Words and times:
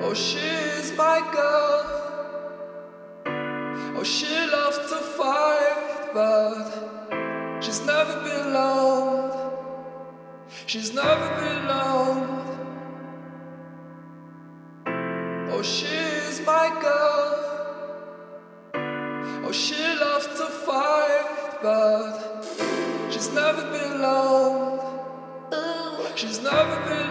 Oh, 0.00 0.14
she's 0.14 0.92
my 0.96 1.20
girl. 1.32 1.84
Oh, 3.96 4.04
she 4.04 4.32
loves 4.46 4.78
to 4.78 4.98
fight, 5.18 6.10
but 6.14 7.60
she's 7.60 7.80
never 7.84 8.14
been 8.22 8.46
alone. 8.46 9.32
She's 10.66 10.94
never 10.94 11.28
been 11.40 11.64
alone. 11.66 12.38
Oh, 15.50 15.62
she's 15.62 16.40
my 16.46 16.68
girl. 16.80 17.48
Oh, 19.44 19.52
she 19.52 19.82
loves 19.98 20.26
to 20.26 20.46
fight, 20.66 21.58
but 21.60 22.44
she's 23.10 23.30
never 23.32 23.62
been 23.72 24.00
alone. 24.00 24.78
She's 26.14 26.40
never 26.42 26.76
been 26.88 27.10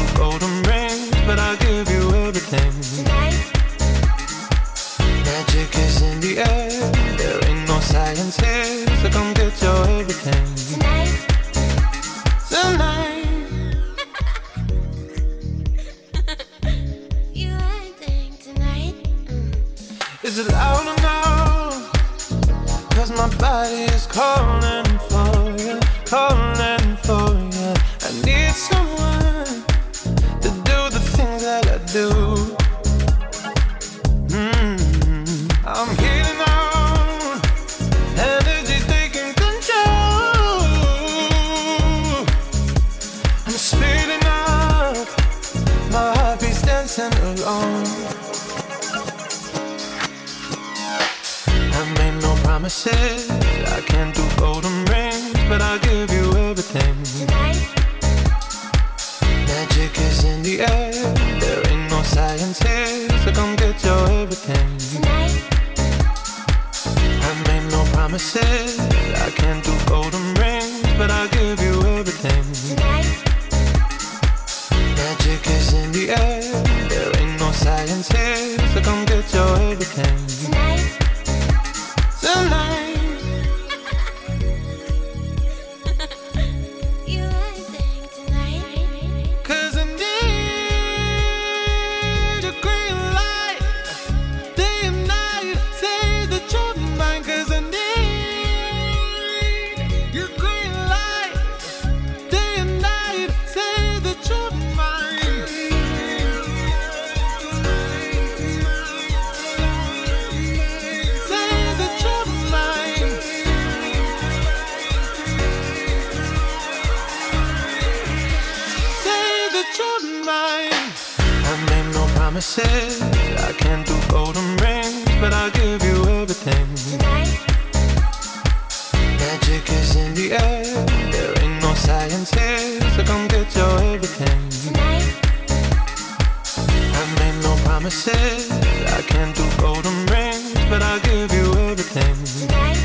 promises. 137.81 138.51
I 138.51 139.01
can't 139.01 139.35
do 139.35 139.43
golden 139.57 140.05
rings, 140.05 140.53
but 140.69 140.83
I'll 140.83 140.99
give 140.99 141.33
you 141.33 141.51
everything. 141.69 142.15
Tonight. 142.47 142.77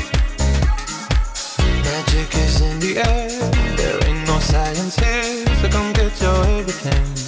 Magic 1.83 2.35
is 2.35 2.61
in 2.61 2.79
the 2.79 2.97
air. 2.97 3.29
There 3.77 4.07
ain't 4.07 4.27
no 4.27 4.39
science 4.39 4.95
here, 4.95 5.45
so 5.61 5.69
come 5.69 5.93
get 5.93 6.19
your 6.19 6.45
everything. 6.59 7.26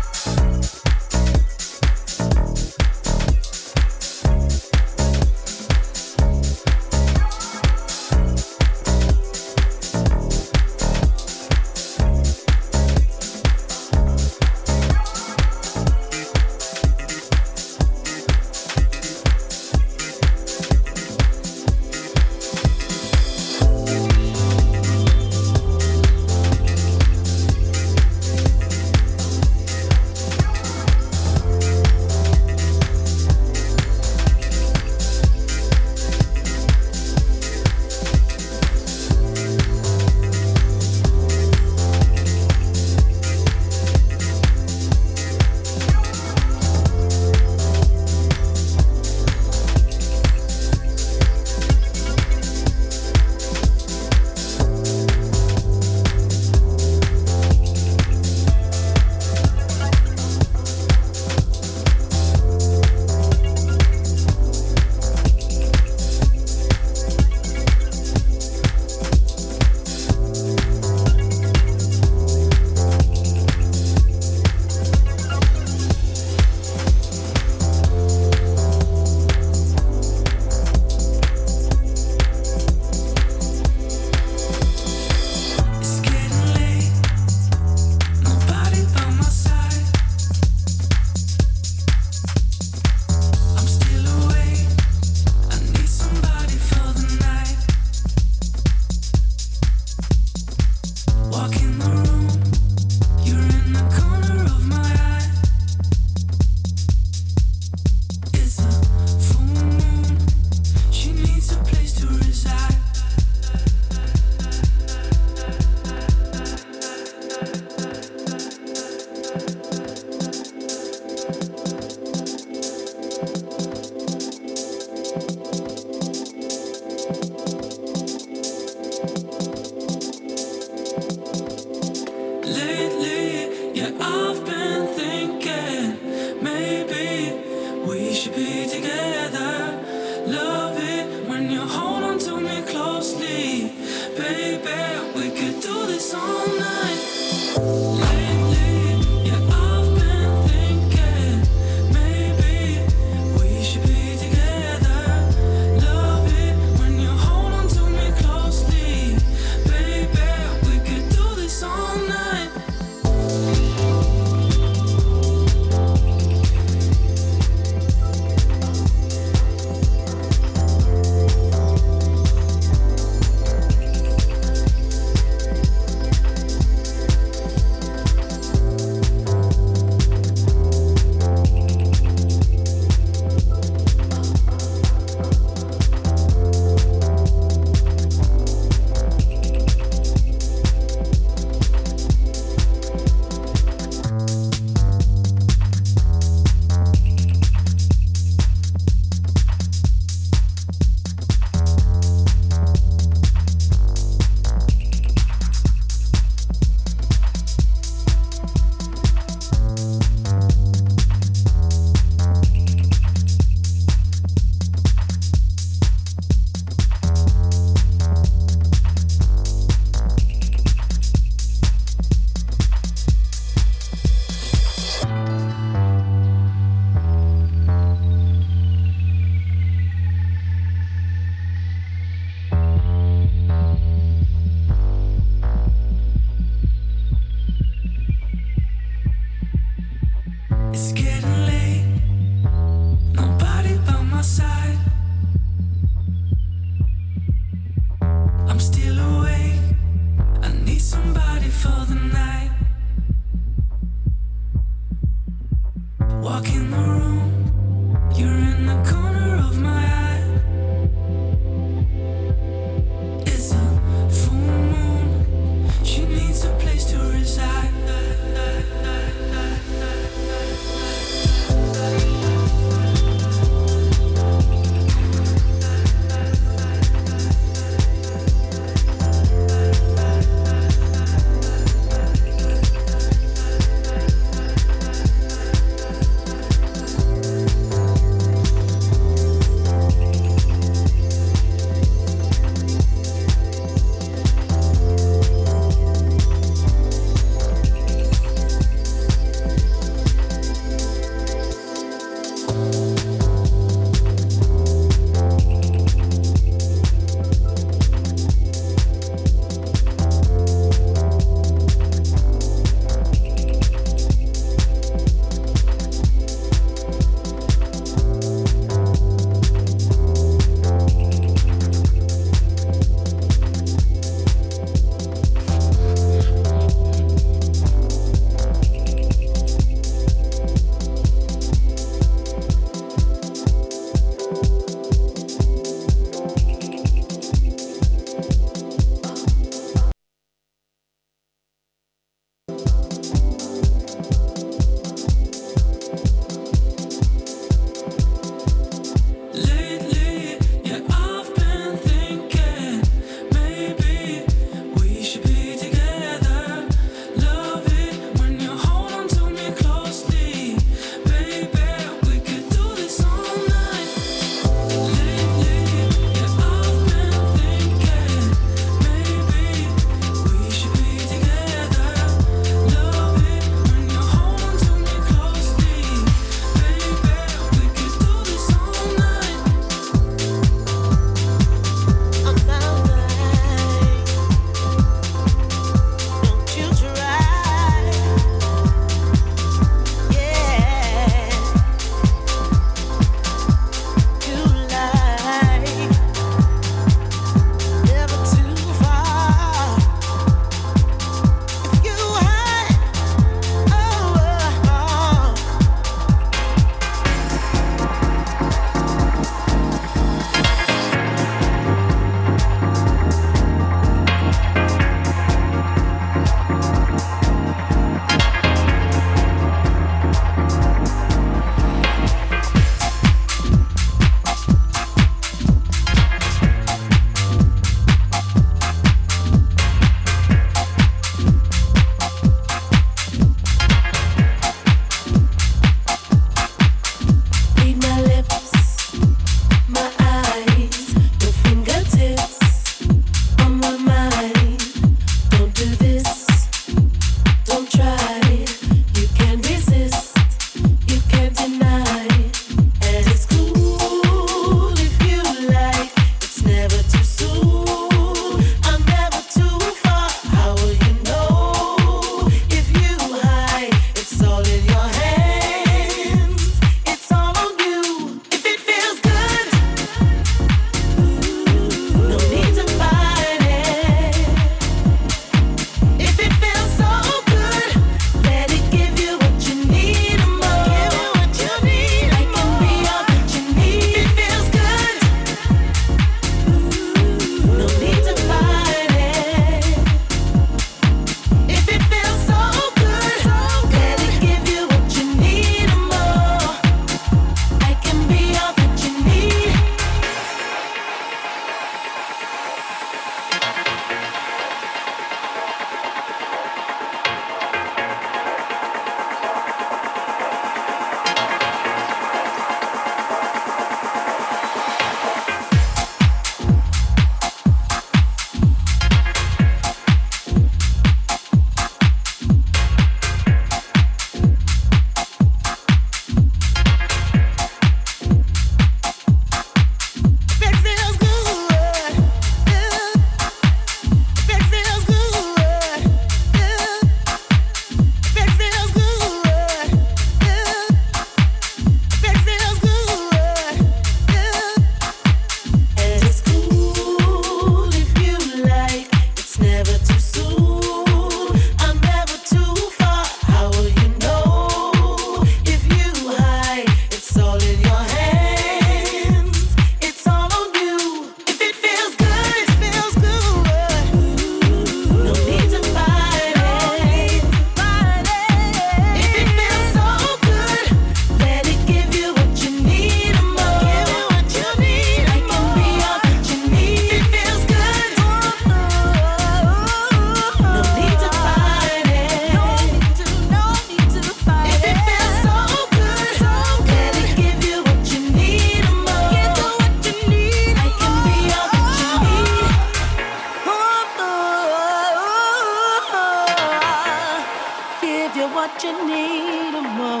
give 597.80 598.14
you 598.14 598.28
what 598.28 598.62
you 598.62 598.72
need 598.86 599.54
and 599.54 599.68
more. 599.78 600.00